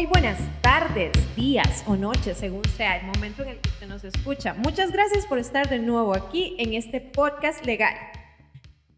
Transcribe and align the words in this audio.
Muy 0.00 0.06
buenas 0.06 0.40
tardes, 0.62 1.12
días 1.36 1.84
o 1.86 1.94
noches, 1.94 2.38
según 2.38 2.64
sea 2.64 2.96
el 2.96 3.06
momento 3.06 3.42
en 3.42 3.50
el 3.50 3.60
que 3.60 3.68
usted 3.68 3.86
nos 3.86 4.02
escucha. 4.02 4.54
Muchas 4.54 4.92
gracias 4.92 5.26
por 5.26 5.38
estar 5.38 5.68
de 5.68 5.78
nuevo 5.78 6.14
aquí 6.14 6.56
en 6.58 6.72
este 6.72 7.02
podcast 7.02 7.66
legal. 7.66 7.94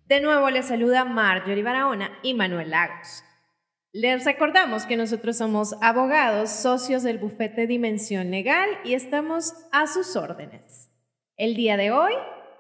De 0.07 0.21
nuevo 0.21 0.49
les 0.49 0.67
saluda 0.67 1.05
Marjorie 1.05 1.65
Barahona 1.65 2.17
y 2.23 2.35
Manuel 2.35 2.71
Lagos. 2.71 3.25
Les 3.91 4.25
recordamos 4.25 4.87
que 4.87 4.97
nosotros 4.97 5.39
somos 5.39 5.75
abogados, 5.83 6.51
socios 6.51 7.03
del 7.03 7.19
bufete 7.19 7.67
Dimensión 7.67 8.31
Legal 8.31 8.69
y 8.85 8.95
estamos 8.95 9.55
a 9.73 9.89
sus 9.89 10.15
órdenes. 10.15 10.89
El 11.37 11.57
día 11.57 11.77
de 11.77 11.91
hoy 11.91 12.13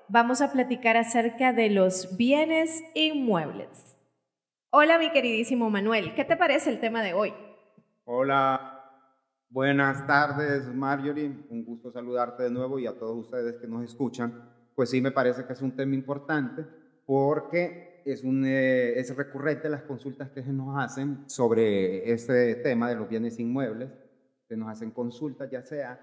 vamos 0.09 0.41
a 0.41 0.50
platicar 0.50 0.97
acerca 0.97 1.52
de 1.52 1.70
los 1.70 2.17
bienes 2.17 2.83
inmuebles. 2.95 4.00
Hola 4.70 4.98
mi 4.98 5.12
queridísimo 5.12 5.70
Manuel, 5.70 6.17
¿qué 6.17 6.24
te 6.24 6.36
parece 6.36 6.70
el 6.70 6.80
tema 6.80 7.05
de 7.05 7.14
hoy? 7.14 7.33
Hola, 8.05 8.83
buenas 9.48 10.05
tardes 10.08 10.67
Marjorie, 10.75 11.47
un 11.50 11.64
gusto 11.64 11.92
saludarte 11.92 12.42
de 12.42 12.50
nuevo 12.50 12.81
y 12.81 12.86
a 12.89 12.98
todos 12.98 13.17
ustedes 13.17 13.61
que 13.61 13.69
nos 13.69 13.84
escuchan. 13.84 14.50
Pues 14.75 14.91
sí, 14.91 15.00
me 15.00 15.12
parece 15.12 15.47
que 15.47 15.53
es 15.53 15.62
un 15.62 15.77
tema 15.77 15.95
importante 15.95 16.67
porque 17.06 18.03
eh, 18.05 18.95
es 18.97 19.17
recurrente 19.17 19.69
las 19.69 19.83
consultas 19.83 20.30
que 20.30 20.42
se 20.42 20.53
nos 20.53 20.77
hacen 20.83 21.23
sobre 21.28 22.11
este 22.12 22.56
tema 22.56 22.89
de 22.89 22.97
los 22.97 23.08
bienes 23.08 23.39
inmuebles. 23.39 23.92
Se 24.48 24.56
nos 24.56 24.69
hacen 24.69 24.91
consultas 24.91 25.48
ya 25.48 25.62
sea 25.62 26.00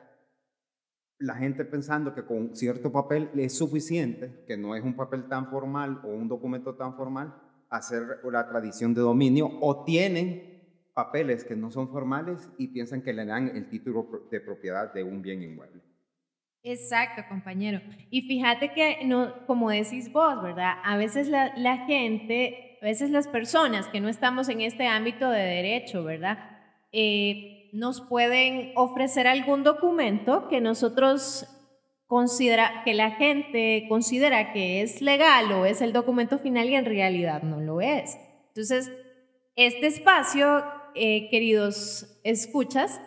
la 1.17 1.35
gente 1.35 1.65
pensando 1.65 2.15
que 2.15 2.23
con 2.23 2.55
cierto 2.55 2.93
papel 2.93 3.29
es 3.35 3.57
suficiente, 3.57 4.45
que 4.47 4.55
no 4.55 4.73
es 4.73 4.85
un 4.85 4.95
papel 4.95 5.27
tan 5.27 5.49
formal 5.49 5.99
o 6.05 6.07
un 6.07 6.29
documento 6.29 6.75
tan 6.75 6.95
formal, 6.95 7.35
hacer 7.69 8.21
la 8.23 8.47
tradición 8.47 8.93
de 8.93 9.01
dominio 9.01 9.49
o 9.59 9.83
tienen 9.83 10.58
papeles 10.99 11.45
que 11.45 11.55
no 11.55 11.71
son 11.71 11.87
formales 11.87 12.49
y 12.57 12.67
piensan 12.67 13.01
que 13.01 13.13
le 13.13 13.25
dan 13.25 13.55
el 13.55 13.69
título 13.69 14.27
de 14.29 14.41
propiedad 14.41 14.93
de 14.93 15.01
un 15.01 15.21
bien 15.21 15.41
inmueble. 15.41 15.81
Exacto, 16.61 17.21
compañero. 17.29 17.79
Y 18.09 18.23
fíjate 18.23 18.73
que, 18.73 19.05
no, 19.05 19.45
como 19.47 19.69
decís 19.69 20.11
vos, 20.11 20.43
¿verdad? 20.43 20.73
A 20.83 20.97
veces 20.97 21.29
la, 21.29 21.55
la, 21.55 21.85
gente, 21.85 22.77
a 22.81 22.85
veces 22.85 23.11
las 23.11 23.29
personas 23.29 23.87
que 23.87 24.01
no 24.01 24.09
estamos 24.09 24.49
en 24.49 24.59
este 24.59 24.87
ámbito 24.87 25.29
de 25.29 25.39
derecho, 25.39 26.03
¿verdad? 26.03 26.37
Eh, 26.91 27.69
nos 27.71 28.01
pueden 28.01 28.73
ofrecer 28.75 29.25
algún 29.25 29.63
documento 29.63 30.49
que 30.49 30.59
nosotros 30.59 31.47
considera, 32.07 32.81
que 32.83 32.93
la 32.93 33.11
gente 33.11 33.85
considera 33.87 34.51
que 34.51 34.81
es 34.81 35.01
legal 35.01 35.49
o 35.53 35.65
es 35.65 35.81
el 35.81 35.93
documento 35.93 36.39
final 36.39 36.67
y 36.67 36.75
en 36.75 36.83
realidad 36.83 37.41
no 37.43 37.61
lo 37.61 37.79
es. 37.79 38.17
Entonces, 38.49 38.91
este 39.55 39.87
espacio 39.87 40.63
eh, 40.95 41.29
queridos 41.29 42.19
escuchas, 42.23 42.99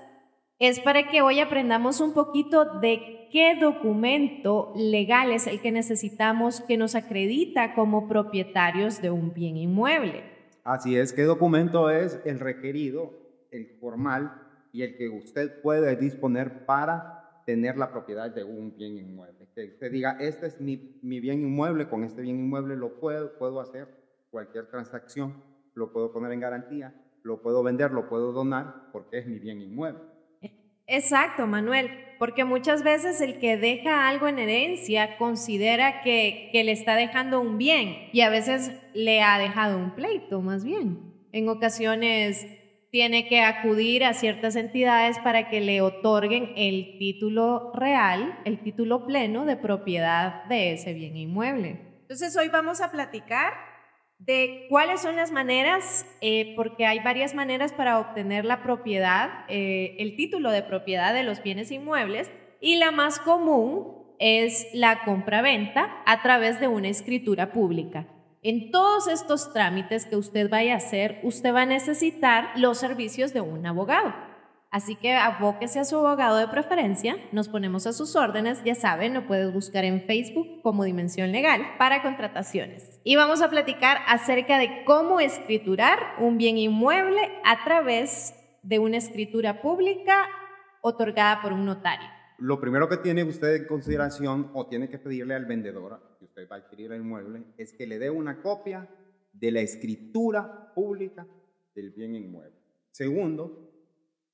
es 0.59 0.78
para 0.78 1.09
que 1.10 1.22
hoy 1.22 1.41
aprendamos 1.41 2.00
un 2.00 2.15
poquito 2.15 2.78
de 2.78 3.28
qué 3.32 3.56
documento 3.60 4.72
legal 4.76 5.32
es 5.32 5.48
el 5.48 5.60
que 5.60 5.72
necesitamos 5.72 6.60
que 6.60 6.76
nos 6.76 6.94
acredita 6.94 7.75
como 7.75 8.06
propietarios 8.06 9.03
de 9.03 9.10
un 9.10 9.34
bien 9.34 9.56
inmueble. 9.56 10.22
Así 10.62 10.97
es, 10.97 11.12
qué 11.12 11.22
documento 11.22 11.91
es 11.91 12.21
el 12.25 12.38
requerido, 12.38 13.12
el 13.50 13.66
formal 13.81 14.41
y 14.72 14.82
el 14.82 14.97
que 14.97 15.09
usted 15.09 15.60
puede 15.62 15.97
disponer 15.97 16.65
para 16.65 17.42
tener 17.44 17.76
la 17.76 17.91
propiedad 17.91 18.31
de 18.31 18.44
un 18.44 18.76
bien 18.76 18.97
inmueble. 18.98 19.48
Que 19.56 19.65
usted 19.65 19.91
diga, 19.91 20.16
este 20.21 20.47
es 20.47 20.60
mi, 20.60 21.00
mi 21.03 21.19
bien 21.19 21.42
inmueble, 21.42 21.88
con 21.88 22.04
este 22.04 22.22
bien 22.22 22.38
inmueble 22.38 22.76
lo 22.76 23.00
puedo, 23.00 23.37
puedo 23.37 23.60
hacer 23.60 23.88
cualquier 24.31 24.69
transacción, 24.69 25.42
lo 25.75 25.92
puedo 25.92 26.12
poner 26.12 26.31
en 26.31 26.38
garantía 26.38 26.94
lo 27.22 27.43
puedo 27.43 27.62
vender, 27.62 27.91
lo 27.91 28.09
puedo 28.09 28.33
donar 28.33 28.91
porque 28.93 29.19
es 29.19 29.27
mi 29.27 29.38
bien 29.38 29.60
inmueble. 29.60 30.00
Exacto, 30.87 31.47
Manuel, 31.47 31.91
porque 32.19 32.44
muchas 32.44 32.83
veces 32.83 33.21
el 33.21 33.38
que 33.38 33.56
deja 33.56 34.09
algo 34.09 34.28
en 34.28 34.38
herencia 34.38 35.16
considera 35.16 36.03
que, 36.03 36.50
le 36.53 36.72
está 36.72 36.97
dejando 36.97 37.41
un 37.41 37.56
bien 37.56 38.10
y 38.12 38.21
a 38.21 38.31
veces 38.31 38.72
le 38.93 39.22
ha 39.22 39.38
dejado 39.38 39.78
un 39.78 39.94
pleito, 39.94 40.41
más 40.41 40.65
bien. 40.65 41.15
En 41.33 41.49
ocasiones 41.49 42.47
tiene 42.91 43.27
que 43.27 43.41
acudir 43.41 44.04
a 44.04 44.12
ciertas 44.12 44.54
entidades 44.54 45.19
para 45.21 45.49
que 45.49 45.60
le 45.62 45.81
otorguen 45.81 46.53
el 46.56 46.99
título 46.99 47.72
real, 47.75 48.39
el 48.44 48.60
título 48.60 49.06
pleno 49.06 49.47
de 49.47 49.56
propiedad 49.56 50.44
de 50.44 50.75
ese 50.75 50.93
bien 50.93 51.16
inmueble. 51.16 51.81
Entonces 52.03 52.37
hoy 52.37 52.50
vamos 52.50 52.83
a 52.83 52.91
platicar 52.91 53.72
de 54.27 54.66
cuáles 54.69 55.00
son 55.00 55.16
las 55.16 55.33
maneras, 55.33 56.06
eh, 56.21 56.55
porque 56.55 56.87
hay 56.87 57.00
varias 57.00 57.34
maneras 57.34 57.72
para 57.72 57.99
obtener 57.99 58.44
la 58.44 58.62
propiedad, 58.62 59.44
eh, 59.49 59.97
el 59.99 60.15
título 60.16 60.50
de 60.53 60.62
propiedad 60.62 61.12
de 61.12 61.25
los 61.25 61.43
bienes 61.43 61.72
inmuebles, 61.72 62.31
y 62.60 62.77
la 62.77 62.93
más 62.93 63.19
común 63.19 64.05
es 64.21 64.69
la 64.72 65.03
compra-venta 65.05 65.91
a 66.06 66.22
través 66.22 66.60
de 66.60 66.69
una 66.69 66.88
escritura 66.88 67.50
pública. 67.50 68.06
En 68.43 68.71
todos 68.71 69.09
estos 69.09 69.53
trámites 69.53 70.06
que 70.06 70.16
usted 70.16 70.49
vaya 70.49 70.75
a 70.75 70.77
hacer, 70.77 71.19
usted 71.25 71.53
va 71.53 71.62
a 71.62 71.66
necesitar 71.66 72.50
los 72.56 72.78
servicios 72.78 73.33
de 73.33 73.41
un 73.41 73.66
abogado. 73.66 74.15
Así 74.72 74.97
que 74.97 75.12
abóquese 75.12 75.81
a 75.81 75.84
su 75.84 75.99
abogado 75.99 76.38
de 76.38 76.49
preferencia, 76.49 77.16
nos 77.31 77.50
ponemos 77.50 77.87
a 77.87 77.93
sus 77.93 78.16
órdenes, 78.16 78.65
ya 78.65 78.75
saben, 78.75 79.12
lo 79.12 79.27
puedes 79.27 79.53
buscar 79.53 79.84
en 79.84 80.00
Facebook 80.06 80.62
como 80.62 80.84
Dimensión 80.84 81.31
Legal 81.31 81.60
para 81.77 82.03
contrataciones. 82.03 82.99
Y 83.05 83.16
vamos 83.16 83.43
a 83.43 83.50
platicar 83.50 83.99
acerca 84.09 84.56
de 84.56 84.83
cómo 84.87 85.21
escriturar 85.21 85.99
un 86.19 86.38
bien 86.38 86.56
inmueble 86.56 87.21
a 87.44 87.62
través 87.65 88.34
de 88.62 88.78
una 88.78 88.97
escritura 88.97 89.60
pública 89.60 90.27
otorgada 90.81 91.43
por 91.43 91.53
un 91.53 91.66
notario. 91.66 92.09
Lo 92.39 92.59
primero 92.59 92.89
que 92.89 92.97
tiene 92.97 93.25
usted 93.25 93.54
en 93.56 93.66
consideración 93.66 94.50
o 94.54 94.69
tiene 94.69 94.89
que 94.89 94.99
pedirle 94.99 95.34
al 95.34 95.44
vendedor 95.44 96.16
que 96.19 96.25
usted 96.25 96.49
va 96.50 96.56
a 96.56 96.59
adquirir 96.60 96.93
el 96.93 97.03
inmueble 97.03 97.44
es 97.59 97.75
que 97.75 97.87
le 97.87 97.99
dé 97.99 98.09
una 98.09 98.41
copia 98.41 98.89
de 99.34 99.50
la 99.50 99.60
escritura 99.60 100.72
pública 100.75 101.27
del 101.75 101.91
bien 101.91 102.15
inmueble. 102.15 102.56
Segundo, 102.91 103.72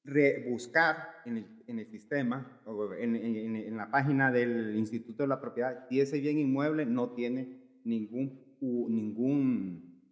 rebuscar 0.09 1.21
en 1.25 1.39
el, 1.39 1.65
en 1.67 1.79
el 1.79 1.87
sistema, 1.87 2.61
en, 2.99 3.17
en, 3.17 3.57
en, 3.57 3.77
la 3.77 3.91
página 3.91 4.33
del 4.33 4.75
Instituto 4.77 5.23
de 5.23 5.29
la 5.29 5.41
Propiedad, 5.41 5.87
si 5.89 6.01
ese 6.01 6.19
bien 6.19 6.39
inmueble 6.39 6.87
no 6.87 7.11
tiene 7.11 7.81
ningún, 7.85 8.57
ningún, 8.61 10.03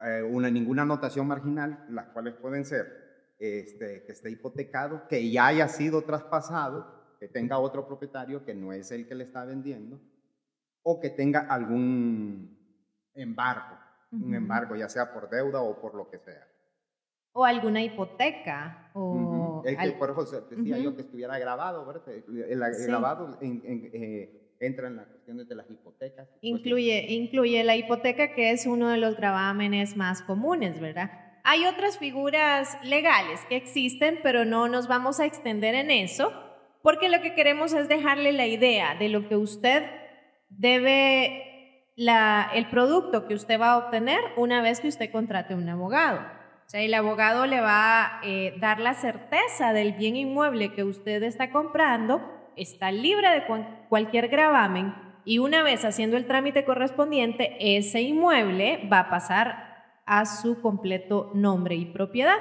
eh, 0.00 0.22
una, 0.22 0.50
ninguna 0.50 0.82
anotación 0.82 1.28
marginal, 1.28 1.86
las 1.88 2.08
cuales 2.08 2.34
pueden 2.34 2.64
ser 2.64 2.86
este, 3.38 4.04
que 4.04 4.12
esté 4.12 4.30
hipotecado, 4.30 5.06
que 5.08 5.30
ya 5.30 5.46
haya 5.46 5.68
sido 5.68 6.02
traspasado, 6.02 7.16
que 7.20 7.28
tenga 7.28 7.58
otro 7.58 7.86
propietario 7.86 8.44
que 8.44 8.54
no 8.54 8.72
es 8.72 8.90
el 8.90 9.06
que 9.06 9.14
le 9.14 9.24
está 9.24 9.44
vendiendo, 9.44 10.00
o 10.82 11.00
que 11.00 11.10
tenga 11.10 11.40
algún 11.40 12.58
embargo, 13.14 13.78
un 14.10 14.34
embargo, 14.34 14.76
ya 14.76 14.88
sea 14.88 15.12
por 15.12 15.28
deuda 15.28 15.60
o 15.60 15.80
por 15.80 15.94
lo 15.94 16.08
que 16.08 16.18
sea 16.18 16.46
o 17.34 17.44
alguna 17.44 17.82
hipoteca. 17.82 18.90
O 18.94 19.33
Es 19.64 19.76
que 19.78 19.90
por 19.92 20.10
eso 20.10 20.40
decía 20.50 20.78
yo 20.78 20.94
que 20.94 21.02
estuviera 21.02 21.38
grabado, 21.38 21.84
¿verdad? 21.86 22.02
El, 22.08 22.60
grabado 22.86 23.38
eh, 23.40 24.56
entra 24.60 24.88
en 24.88 24.96
las 24.96 25.06
cuestiones 25.06 25.48
de 25.48 25.54
las 25.54 25.70
hipotecas. 25.70 26.28
Incluye, 26.40 27.06
incluye 27.12 27.62
la 27.64 27.76
hipoteca, 27.76 28.34
que 28.34 28.50
es 28.50 28.66
uno 28.66 28.88
de 28.88 28.98
los 28.98 29.16
gravámenes 29.16 29.96
más 29.96 30.22
comunes, 30.22 30.80
¿verdad? 30.80 31.10
Hay 31.44 31.66
otras 31.66 31.98
figuras 31.98 32.78
legales 32.84 33.40
que 33.48 33.56
existen, 33.56 34.20
pero 34.22 34.44
no 34.44 34.68
nos 34.68 34.88
vamos 34.88 35.20
a 35.20 35.26
extender 35.26 35.74
en 35.74 35.90
eso, 35.90 36.32
porque 36.82 37.08
lo 37.08 37.20
que 37.20 37.34
queremos 37.34 37.72
es 37.72 37.88
dejarle 37.88 38.32
la 38.32 38.46
idea 38.46 38.94
de 38.94 39.08
lo 39.08 39.28
que 39.28 39.36
usted 39.36 39.84
debe, 40.48 41.92
la, 41.96 42.50
el 42.54 42.68
producto 42.68 43.26
que 43.26 43.34
usted 43.34 43.60
va 43.60 43.72
a 43.72 43.78
obtener 43.78 44.20
una 44.36 44.62
vez 44.62 44.80
que 44.80 44.88
usted 44.88 45.10
contrate 45.10 45.54
un 45.54 45.68
abogado. 45.68 46.20
O 46.66 46.70
sea, 46.70 46.80
el 46.80 46.94
abogado 46.94 47.46
le 47.46 47.60
va 47.60 48.04
a 48.04 48.20
eh, 48.24 48.54
dar 48.58 48.80
la 48.80 48.94
certeza 48.94 49.72
del 49.72 49.92
bien 49.92 50.16
inmueble 50.16 50.72
que 50.72 50.84
usted 50.84 51.22
está 51.22 51.50
comprando, 51.50 52.20
está 52.56 52.90
libre 52.90 53.28
de 53.30 53.44
cualquier 53.88 54.28
gravamen 54.28 54.94
y 55.24 55.38
una 55.38 55.62
vez 55.62 55.84
haciendo 55.84 56.16
el 56.16 56.26
trámite 56.26 56.64
correspondiente, 56.64 57.56
ese 57.60 58.02
inmueble 58.02 58.88
va 58.92 59.00
a 59.00 59.10
pasar 59.10 59.74
a 60.06 60.26
su 60.26 60.60
completo 60.60 61.30
nombre 61.34 61.76
y 61.76 61.86
propiedad. 61.86 62.36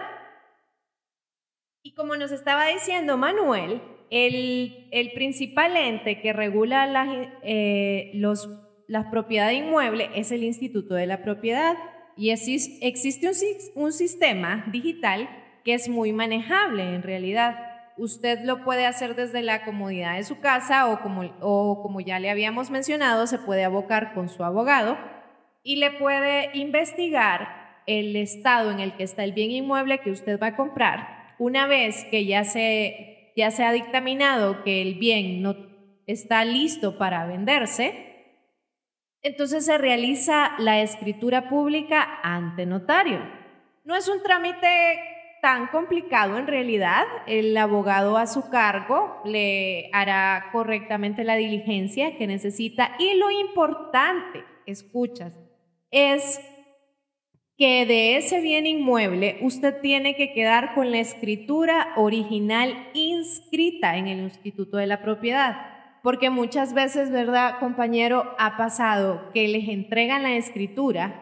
Y 1.82 1.94
como 1.94 2.16
nos 2.16 2.32
estaba 2.32 2.68
diciendo 2.68 3.18
Manuel, 3.18 3.82
el, 4.10 4.90
el 4.92 5.12
principal 5.14 5.76
ente 5.76 6.22
que 6.22 6.34
regula 6.34 6.86
la, 6.88 7.40
eh, 7.44 8.12
los, 8.16 8.50
las 8.88 9.08
propiedades 9.08 9.58
inmuebles 9.58 10.10
es 10.16 10.32
el 10.32 10.44
Instituto 10.44 10.94
de 10.96 11.08
la 11.08 11.24
Propiedad 11.24 11.76
y 12.16 12.30
existe 12.30 13.32
un, 13.76 13.92
sistema 13.92 14.66
digital 14.72 15.30
que 15.64 15.74
es 15.74 15.90
muy 15.90 16.14
manejable 16.14 16.96
en 16.96 17.04
realidad. 17.04 17.58
Usted 17.98 18.40
lo 18.44 18.64
puede 18.64 18.86
hacer 18.86 19.16
desde 19.16 19.42
la 19.42 19.66
comodidad 19.66 20.16
de 20.16 20.24
su 20.24 20.40
casa 20.40 20.88
o 20.90 21.02
como, 21.02 21.24
o 21.42 21.82
como 21.82 22.02
ya 22.02 22.20
le 22.20 22.30
habíamos 22.30 22.70
mencionado, 22.70 23.28
se 23.28 23.40
puede 23.40 23.64
abocar 23.64 24.14
con 24.14 24.30
su 24.30 24.44
abogado 24.44 24.98
y 25.64 25.78
le 25.78 25.92
puede 25.92 26.50
investigar 26.58 27.82
el 27.86 28.16
estado 28.16 28.72
en 28.72 28.80
el 28.80 28.94
que 28.94 29.04
está 29.04 29.24
el 29.24 29.34
bien 29.34 29.52
inmueble 29.52 30.00
que 30.00 30.12
usted 30.12 30.40
va 30.40 30.48
a 30.48 30.56
comprar 30.56 31.24
una 31.40 31.68
vez 31.68 32.06
que 32.06 32.26
ya 32.26 32.44
se, 32.44 33.32
ya 33.36 33.52
se 33.52 33.64
ha 33.64 33.72
dictaminado 33.72 34.64
que 34.64 34.82
el 34.82 34.96
bien 34.96 35.42
no 35.42 35.56
está 36.06 36.46
listo 36.46 36.98
para 36.98 37.26
venderse, 37.26 38.13
entonces 39.24 39.66
se 39.66 39.78
realiza 39.78 40.52
la 40.60 40.82
escritura 40.82 41.50
pública 41.50 42.20
ante 42.22 42.66
notario. 42.66 43.20
No 43.86 43.96
es 43.96 44.08
un 44.10 44.22
trámite 44.22 44.68
tan 45.42 45.68
complicado 45.68 46.38
en 46.38 46.48
realidad. 46.48 47.06
El 47.26 47.56
abogado 47.58 48.18
a 48.18 48.28
su 48.28 48.50
cargo 48.50 49.22
le 49.26 49.90
hará 49.94 50.50
correctamente 50.52 51.24
la 51.24 51.36
diligencia 51.36 52.18
que 52.18 52.28
necesita 52.28 52.96
y 53.00 53.16
lo 53.16 53.32
importante, 53.32 54.44
escuchas, 54.66 55.34
es 55.90 56.42
que 57.58 57.86
de 57.86 58.18
ese 58.18 58.42
bien 58.42 58.66
inmueble 58.66 59.38
usted 59.42 59.80
tiene 59.80 60.16
que 60.16 60.34
quedar 60.34 60.74
con 60.74 60.92
la 60.92 61.00
escritura 61.00 61.94
original 61.96 62.90
inscrita 62.94 63.96
en 63.98 64.08
el 64.08 64.20
Instituto 64.20 64.78
de 64.78 64.88
la 64.88 65.02
Propiedad 65.02 65.73
porque 66.04 66.30
muchas 66.30 66.74
veces, 66.74 67.12
¿verdad, 67.12 67.60
compañero? 67.60 68.36
Ha 68.38 68.58
pasado 68.58 69.32
que 69.34 69.48
les 69.48 69.70
entregan 69.70 70.22
la 70.22 70.36
escritura 70.36 71.22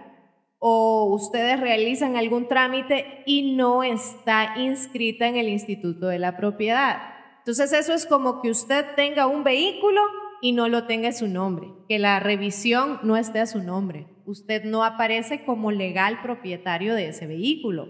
o 0.57 1.05
ustedes 1.13 1.59
realizan 1.59 2.17
algún 2.17 2.47
trámite 2.47 3.23
y 3.27 3.53
no 3.53 3.83
está 3.83 4.55
inscrita 4.57 5.27
en 5.27 5.37
el 5.37 5.49
Instituto 5.49 6.07
de 6.07 6.17
la 6.17 6.35
Propiedad. 6.35 6.97
Entonces 7.37 7.71
eso 7.73 7.93
es 7.93 8.07
como 8.07 8.41
que 8.41 8.49
usted 8.49 8.85
tenga 8.95 9.27
un 9.27 9.43
vehículo 9.43 10.01
y 10.41 10.51
no 10.51 10.67
lo 10.67 10.87
tenga 10.87 11.09
a 11.09 11.13
su 11.13 11.27
nombre, 11.27 11.67
que 11.87 11.99
la 11.99 12.19
revisión 12.19 12.99
no 13.03 13.17
esté 13.17 13.39
a 13.39 13.45
su 13.45 13.61
nombre. 13.61 14.07
Usted 14.25 14.63
no 14.63 14.83
aparece 14.83 15.45
como 15.45 15.71
legal 15.71 16.21
propietario 16.23 16.95
de 16.95 17.09
ese 17.09 17.27
vehículo. 17.27 17.87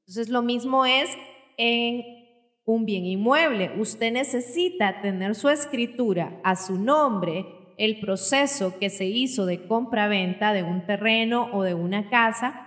Entonces 0.00 0.28
lo 0.28 0.42
mismo 0.42 0.86
es 0.86 1.08
en 1.56 2.15
un 2.66 2.84
bien 2.84 3.06
inmueble. 3.06 3.72
Usted 3.78 4.12
necesita 4.12 5.00
tener 5.00 5.34
su 5.34 5.48
escritura 5.48 6.38
a 6.44 6.56
su 6.56 6.78
nombre, 6.78 7.46
el 7.78 8.00
proceso 8.00 8.78
que 8.78 8.90
se 8.90 9.06
hizo 9.06 9.46
de 9.46 9.66
compra-venta 9.66 10.52
de 10.52 10.62
un 10.62 10.84
terreno 10.84 11.48
o 11.52 11.62
de 11.62 11.74
una 11.74 12.10
casa, 12.10 12.62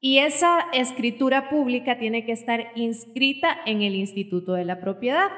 y 0.00 0.18
esa 0.18 0.60
escritura 0.72 1.48
pública 1.48 1.98
tiene 1.98 2.24
que 2.24 2.32
estar 2.32 2.60
inscrita 2.74 3.56
en 3.66 3.82
el 3.82 3.94
Instituto 3.94 4.52
de 4.52 4.64
la 4.64 4.80
Propiedad. 4.80 5.28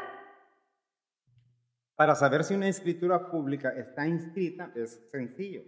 Para 1.95 2.15
saber 2.15 2.45
si 2.45 2.55
una 2.55 2.69
escritura 2.69 3.31
pública 3.31 3.71
está 3.71 4.07
inscrita 4.07 4.73
es 4.75 5.09
sencillo. 5.11 5.63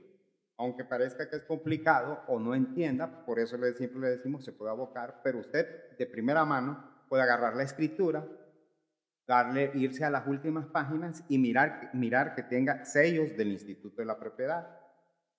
Aunque 0.59 0.85
parezca 0.85 1.31
que 1.31 1.37
es 1.37 1.45
complicado 1.45 2.25
o 2.27 2.41
no 2.41 2.55
entienda, 2.55 3.25
por 3.25 3.39
eso 3.39 3.57
siempre 3.77 4.01
le 4.01 4.09
decimos 4.09 4.45
se 4.45 4.53
puede 4.53 4.73
abocar, 4.73 5.21
pero 5.23 5.39
usted 5.39 5.97
de 5.97 6.07
primera 6.07 6.45
mano 6.45 6.98
puede 7.09 7.23
agarrar 7.23 7.57
la 7.57 7.63
escritura, 7.63 8.27
darle, 9.27 9.71
irse 9.75 10.05
a 10.05 10.11
las 10.11 10.27
últimas 10.27 10.67
páginas 10.67 11.25
y 11.29 11.39
mirar, 11.39 11.91
mirar 11.93 12.35
que 12.35 12.43
tenga 12.43 12.85
sellos 12.85 13.37
del 13.37 13.49
Instituto 13.49 13.97
de 14.01 14.07
la 14.07 14.19
Propiedad. 14.19 14.79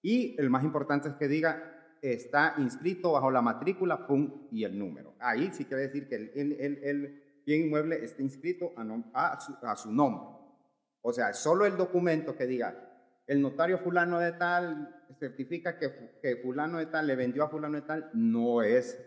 Y 0.01 0.39
el 0.39 0.49
más 0.49 0.63
importante 0.63 1.09
es 1.09 1.15
que 1.15 1.27
diga, 1.27 1.79
está 2.01 2.53
inscrito 2.57 3.13
bajo 3.13 3.31
la 3.31 3.41
matrícula, 3.41 4.05
pum, 4.07 4.47
y 4.51 4.63
el 4.63 4.77
número. 4.77 5.15
Ahí 5.19 5.49
sí 5.51 5.65
quiere 5.65 5.83
decir 5.83 6.07
que 6.07 6.15
el, 6.15 6.31
el, 6.59 7.41
bien 7.45 7.65
inmueble 7.65 8.03
está 8.03 8.21
inscrito 8.21 8.73
a, 9.13 9.37
a, 9.63 9.75
su, 9.75 9.91
nombre. 9.91 10.29
O 11.01 11.11
sea, 11.11 11.33
solo 11.33 11.65
el 11.65 11.75
documento 11.75 12.35
que 12.35 12.45
diga, 12.45 12.75
el 13.25 13.41
notario 13.41 13.79
fulano 13.79 14.19
de 14.19 14.33
tal 14.33 15.03
certifica 15.19 15.77
que, 15.77 16.19
que 16.21 16.37
fulano 16.37 16.77
de 16.77 16.85
tal 16.85 17.07
le 17.07 17.15
vendió 17.15 17.43
a 17.43 17.49
fulano 17.49 17.75
de 17.75 17.87
tal, 17.87 18.09
no 18.13 18.61
es 18.61 18.97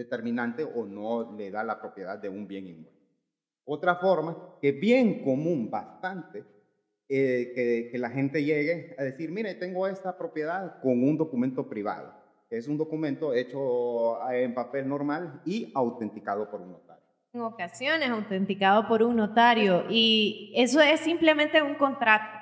determinante 0.00 0.64
o 0.64 0.86
no 0.86 1.36
le 1.36 1.50
da 1.50 1.62
la 1.62 1.78
propiedad 1.78 2.18
de 2.18 2.28
un 2.28 2.46
bien 2.48 2.66
inmueble. 2.66 2.98
Otra 3.64 3.96
forma, 3.96 4.56
que 4.60 4.72
bien 4.72 5.22
común 5.22 5.70
bastante, 5.70 6.44
eh, 7.08 7.90
que, 7.92 7.98
la 7.98 8.08
gente 8.08 8.42
llegue 8.42 8.94
a 8.98 9.02
decir, 9.02 9.30
mire, 9.30 9.54
tengo 9.56 9.86
esta 9.86 10.16
propiedad 10.16 10.80
con 10.80 11.04
un 11.04 11.18
documento 11.18 11.68
privado. 11.68 12.14
Es 12.48 12.66
un 12.66 12.78
documento 12.78 13.34
hecho 13.34 14.18
en 14.32 14.54
papel 14.54 14.88
normal 14.88 15.42
y 15.44 15.70
autenticado 15.74 16.50
por 16.50 16.62
un 16.62 16.72
notario. 16.72 17.04
En 17.32 17.42
ocasiones 17.42 18.08
autenticado 18.08 18.88
por 18.88 19.02
un 19.02 19.16
notario 19.16 19.84
y 19.88 20.52
eso 20.56 20.80
es 20.80 21.00
simplemente 21.00 21.62
un 21.62 21.74
contrato. 21.74 22.38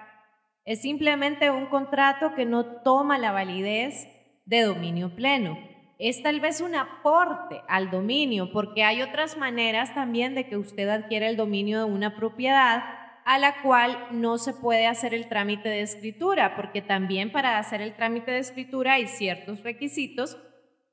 Es 0.65 0.81
simplemente 0.81 1.51
un 1.51 1.67
contrato 1.67 2.35
que 2.35 2.47
no 2.47 2.83
toma 2.83 3.19
la 3.19 3.33
validez 3.33 4.07
de 4.47 4.63
dominio 4.63 5.15
pleno 5.15 5.59
es 5.99 6.23
tal 6.23 6.41
vez 6.41 6.61
un 6.61 6.77
aporte 6.77 7.61
al 7.69 7.91
dominio, 7.91 8.53
porque 8.53 8.85
hay 8.85 9.03
otras 9.03 9.37
maneras 9.37 9.95
también 9.95 10.35
de 10.35 10.49
que 10.49 10.57
usted 10.57 10.89
adquiera 10.89 11.29
el 11.29 11.37
dominio 11.37 11.79
de 11.79 11.93
una 11.93 12.15
propiedad 12.17 12.85
a 13.25 13.39
la 13.39 13.61
cual 13.63 14.07
no 14.13 14.39
se 14.39 14.55
puede 14.55 14.87
hacer 14.87 15.13
el 15.13 15.29
trámite 15.29 15.69
de 15.69 15.83
escritura, 15.83 16.57
porque 16.57 16.81
también 16.81 17.31
para 17.31 17.59
hacer 17.59 17.83
el 17.83 17.95
trámite 17.95 18.31
de 18.31 18.39
escritura 18.39 18.95
hay 18.95 19.07
ciertos 19.07 19.63
requisitos 19.63 20.39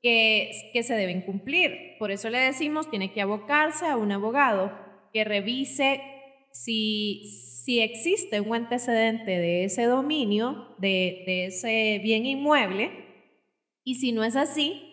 que, 0.02 0.50
que 0.72 0.82
se 0.82 0.94
deben 0.94 1.22
cumplir. 1.22 1.96
Por 1.98 2.10
eso 2.10 2.28
le 2.28 2.38
decimos, 2.38 2.90
tiene 2.90 3.12
que 3.12 3.22
abocarse 3.22 3.86
a 3.86 3.96
un 3.96 4.12
abogado 4.12 4.70
que 5.12 5.24
revise 5.24 6.02
si, 6.52 7.62
si 7.64 7.80
existe 7.80 8.40
un 8.40 8.54
antecedente 8.54 9.30
de 9.30 9.64
ese 9.64 9.84
dominio, 9.84 10.74
de, 10.78 11.22
de 11.26 11.46
ese 11.46 12.00
bien 12.02 12.26
inmueble, 12.26 12.90
y 13.82 13.94
si 13.94 14.12
no 14.12 14.24
es 14.24 14.36
así, 14.36 14.85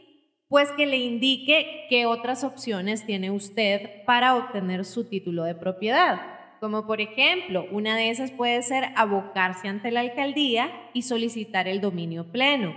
pues 0.53 0.71
que 0.73 0.85
le 0.85 0.97
indique 0.97 1.87
qué 1.89 2.05
otras 2.05 2.43
opciones 2.43 3.07
tiene 3.07 3.31
usted 3.31 4.05
para 4.05 4.35
obtener 4.35 4.85
su 4.85 5.09
título 5.09 5.45
de 5.45 5.55
propiedad. 5.55 6.21
Como 6.59 6.85
por 6.85 7.01
ejemplo, 7.01 7.65
una 7.71 7.97
de 7.97 8.11
esas 8.11 8.29
puede 8.29 8.61
ser 8.61 8.89
abocarse 8.95 9.67
ante 9.67 9.89
la 9.89 10.01
alcaldía 10.01 10.69
y 10.93 11.01
solicitar 11.01 11.67
el 11.67 11.81
dominio 11.81 12.31
pleno. 12.31 12.75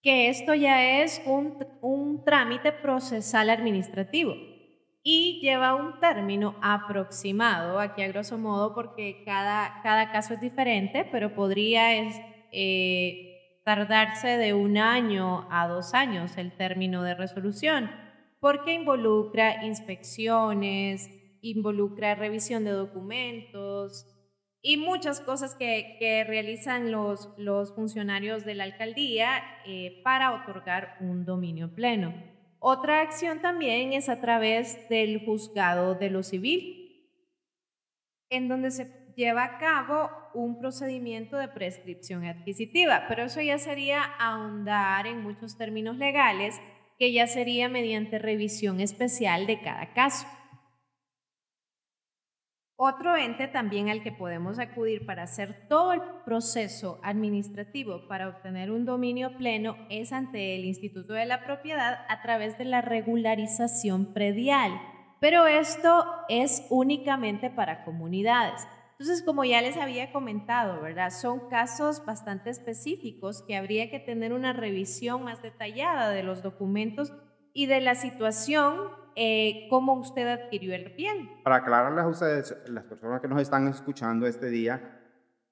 Que 0.00 0.30
esto 0.30 0.54
ya 0.54 1.02
es 1.02 1.20
un, 1.26 1.58
un 1.82 2.24
trámite 2.24 2.72
procesal 2.72 3.50
administrativo 3.50 4.32
y 5.02 5.40
lleva 5.42 5.74
un 5.74 6.00
término 6.00 6.56
aproximado, 6.62 7.78
aquí 7.78 8.00
a 8.00 8.08
grosso 8.08 8.38
modo, 8.38 8.74
porque 8.74 9.24
cada, 9.26 9.82
cada 9.82 10.10
caso 10.10 10.32
es 10.32 10.40
diferente, 10.40 11.06
pero 11.12 11.34
podría 11.34 11.94
es, 11.96 12.18
eh, 12.50 13.31
tardarse 13.64 14.36
de 14.36 14.54
un 14.54 14.78
año 14.78 15.46
a 15.50 15.68
dos 15.68 15.94
años 15.94 16.36
el 16.36 16.56
término 16.56 17.02
de 17.02 17.14
resolución, 17.14 17.90
porque 18.40 18.74
involucra 18.74 19.64
inspecciones, 19.64 21.08
involucra 21.42 22.14
revisión 22.14 22.64
de 22.64 22.70
documentos 22.72 24.06
y 24.62 24.76
muchas 24.76 25.20
cosas 25.20 25.54
que, 25.56 26.24
realizan 26.26 26.92
los, 26.92 27.28
funcionarios 27.74 28.44
de 28.44 28.54
la 28.54 28.64
alcaldía 28.64 29.42
eh, 29.66 30.00
para 30.04 30.32
otorgar 30.32 30.96
un 31.00 31.24
dominio 31.24 31.74
pleno. 31.74 32.14
Otra 32.60 33.00
acción 33.00 33.40
también 33.40 33.92
es 33.92 34.08
a 34.08 34.20
través 34.20 34.88
del 34.88 35.24
juzgado 35.24 35.96
de 35.96 36.10
lo 36.10 36.22
civil, 36.22 37.08
en 38.30 38.46
donde 38.46 38.70
se 38.70 39.12
lleva 39.16 39.44
a 39.44 39.58
cabo 39.58 40.10
un 40.34 40.58
procedimiento 40.58 41.36
de 41.36 41.48
prescripción 41.48 42.24
adquisitiva, 42.24 43.04
pero 43.08 43.24
eso 43.24 43.40
ya 43.40 43.58
sería 43.58 44.02
ahondar 44.18 45.06
en 45.06 45.22
muchos 45.22 45.56
términos 45.56 45.96
legales 45.96 46.60
que 46.98 47.12
ya 47.12 47.26
sería 47.26 47.68
mediante 47.68 48.18
revisión 48.18 48.80
especial 48.80 49.46
de 49.46 49.60
cada 49.60 49.92
caso. 49.92 50.26
Otro 52.84 53.16
ente 53.16 53.46
también 53.46 53.88
al 53.88 54.02
que 54.02 54.10
podemos 54.10 54.58
acudir 54.58 55.06
para 55.06 55.22
hacer 55.22 55.68
todo 55.68 55.92
el 55.92 56.00
proceso 56.24 56.98
administrativo 57.04 58.08
para 58.08 58.28
obtener 58.28 58.72
un 58.72 58.84
dominio 58.84 59.36
pleno 59.36 59.76
es 59.88 60.12
ante 60.12 60.56
el 60.56 60.64
Instituto 60.64 61.12
de 61.12 61.26
la 61.26 61.44
Propiedad 61.44 62.04
a 62.08 62.22
través 62.22 62.58
de 62.58 62.64
la 62.64 62.80
regularización 62.80 64.12
predial. 64.12 64.72
Pero 65.20 65.46
esto 65.46 66.04
es 66.28 66.66
únicamente 66.70 67.50
para 67.50 67.84
comunidades. 67.84 68.66
Entonces, 69.02 69.26
como 69.26 69.44
ya 69.44 69.60
les 69.60 69.76
había 69.76 70.12
comentado, 70.12 70.80
¿verdad? 70.80 71.10
Son 71.10 71.48
casos 71.48 72.06
bastante 72.06 72.50
específicos 72.50 73.42
que 73.42 73.56
habría 73.56 73.90
que 73.90 73.98
tener 73.98 74.32
una 74.32 74.52
revisión 74.52 75.24
más 75.24 75.42
detallada 75.42 76.10
de 76.10 76.22
los 76.22 76.40
documentos 76.40 77.12
y 77.52 77.66
de 77.66 77.80
la 77.80 77.96
situación, 77.96 78.76
eh, 79.16 79.66
cómo 79.70 79.94
usted 79.94 80.28
adquirió 80.28 80.72
el 80.72 80.94
bien. 80.94 81.42
Para 81.42 81.56
aclararles 81.56 82.04
a 82.04 82.06
ustedes, 82.06 82.56
las 82.68 82.84
personas 82.84 83.20
que 83.20 83.26
nos 83.26 83.42
están 83.42 83.66
escuchando 83.66 84.24
este 84.24 84.50
día, 84.50 85.00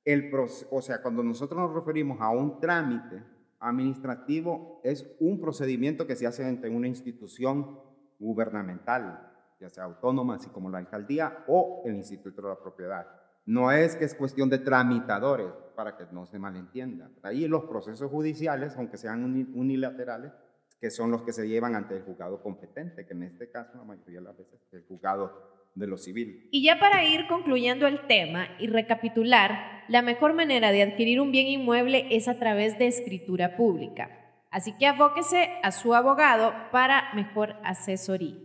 el 0.05 0.31
o 0.71 0.81
sea, 0.81 1.03
cuando 1.03 1.25
nosotros 1.25 1.59
nos 1.59 1.75
referimos 1.75 2.21
a 2.21 2.31
un 2.31 2.61
trámite 2.61 3.25
administrativo, 3.59 4.81
es 4.85 5.13
un 5.19 5.41
procedimiento 5.41 6.07
que 6.07 6.15
se 6.15 6.29
hace 6.29 6.49
entre 6.49 6.71
una 6.71 6.87
institución 6.87 7.81
gubernamental, 8.21 9.29
ya 9.59 9.69
sea 9.69 9.83
autónoma, 9.83 10.37
así 10.37 10.51
como 10.51 10.71
la 10.71 10.79
alcaldía 10.79 11.45
o 11.49 11.83
el 11.85 11.97
Instituto 11.97 12.43
de 12.43 12.49
la 12.51 12.61
Propiedad. 12.61 13.20
No 13.47 13.73
es 13.73 13.97
que 13.97 14.05
es 14.05 14.15
cuestión 14.15 14.51
de 14.51 14.59
tramitadores, 14.59 15.53
para 15.81 15.97
que 15.97 16.05
no 16.13 16.27
se 16.27 16.39
malentienda. 16.39 17.11
Ahí 17.23 17.49
los 17.49 17.65
procesos 17.65 18.11
judiciales, 18.11 18.77
aunque 18.77 18.99
sean 18.99 19.25
unilaterales, 19.55 20.31
que 20.79 20.91
son 20.91 21.11
los 21.11 21.23
que 21.23 21.33
se 21.33 21.49
llevan 21.49 21.75
ante 21.75 21.97
el 21.97 22.03
juzgado 22.03 22.43
competente, 22.43 23.07
que 23.07 23.15
en 23.15 23.23
este 23.23 23.51
caso 23.51 23.79
la 23.79 23.85
mayoría 23.85 24.19
de 24.19 24.25
las 24.27 24.37
veces 24.37 24.61
es 24.67 24.75
el 24.75 24.85
juzgado 24.85 25.33
de 25.75 25.87
lo 25.87 25.97
civil. 25.97 26.51
Y 26.53 26.63
ya 26.65 26.79
para 26.79 27.05
ir 27.07 27.27
concluyendo 27.29 27.87
el 27.87 28.07
tema 28.07 28.49
y 28.59 28.67
recapitular, 28.67 29.85
la 29.89 30.03
mejor 30.03 30.35
manera 30.35 30.71
de 30.71 30.83
adquirir 30.83 31.19
un 31.19 31.33
bien 31.33 31.47
inmueble 31.47 32.09
es 32.11 32.29
a 32.29 32.39
través 32.39 32.79
de 32.79 32.87
escritura 32.87 33.57
pública. 33.57 34.11
Así 34.51 34.77
que 34.77 34.87
abóquese 34.87 35.49
a 35.63 35.71
su 35.71 35.95
abogado 35.95 36.53
para 36.73 37.15
mejor 37.15 37.57
asesoría. 37.65 38.37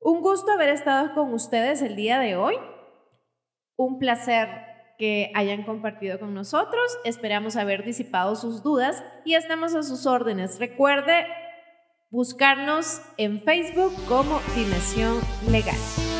Un 0.00 0.20
gusto 0.20 0.50
haber 0.50 0.70
estado 0.70 1.14
con 1.14 1.32
ustedes 1.32 1.80
el 1.80 1.94
día 1.94 2.18
de 2.18 2.34
hoy. 2.34 2.56
Un 3.82 3.98
placer 3.98 4.48
que 4.96 5.32
hayan 5.34 5.64
compartido 5.64 6.20
con 6.20 6.34
nosotros. 6.34 6.96
Esperamos 7.04 7.56
haber 7.56 7.84
disipado 7.84 8.36
sus 8.36 8.62
dudas 8.62 9.02
y 9.24 9.34
estamos 9.34 9.74
a 9.74 9.82
sus 9.82 10.06
órdenes. 10.06 10.60
Recuerde 10.60 11.26
buscarnos 12.08 13.02
en 13.16 13.42
Facebook 13.42 13.92
como 14.06 14.38
Dimensión 14.54 15.18
Legal. 15.50 16.11